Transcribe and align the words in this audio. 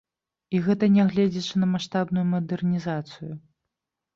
І 0.55 0.61
гэта 0.67 0.87
нягледзячы 0.95 1.61
на 1.65 1.69
маштабную 1.73 2.25
мадэрнізацыю! 2.33 3.31